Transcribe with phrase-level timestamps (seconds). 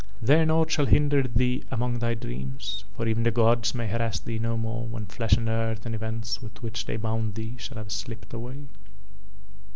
[0.19, 4.39] "There nought shall hinder thee among thy dreams, for even the gods may harass thee
[4.39, 7.91] no more when flesh and earth and events with which They bound thee shall have
[7.91, 8.65] slipped away."